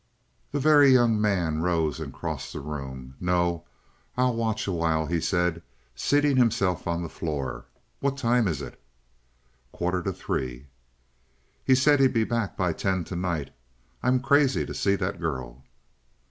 The 0.51 0.59
Very 0.59 0.91
Young 0.93 1.21
Man 1.21 1.61
rose 1.61 1.99
and 1.99 2.11
crossed 2.11 2.53
the 2.53 2.59
room. 2.59 3.13
"No, 3.21 3.65
I'll 4.17 4.33
watch 4.33 4.65
a 4.65 4.71
while," 4.71 5.05
he 5.05 5.21
said, 5.21 5.61
seating 5.93 6.37
himself 6.37 6.87
on 6.87 7.03
the 7.03 7.07
floor. 7.07 7.65
"What 7.99 8.17
time 8.17 8.47
is 8.47 8.63
it?" 8.63 8.81
"Quarter 9.71 10.01
to 10.01 10.11
three." 10.11 10.65
"He 11.63 11.75
said 11.75 11.99
he'd 11.99 12.13
be 12.13 12.23
back 12.23 12.57
by 12.57 12.73
ten 12.73 13.03
to 13.03 13.15
night. 13.15 13.51
I'm 14.01 14.21
crazy 14.21 14.65
to 14.65 14.73
see 14.73 14.95
that 14.95 15.19
girl." 15.19 15.61